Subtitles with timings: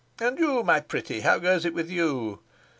[0.17, 2.39] And you, my pretty, how goes it with you?"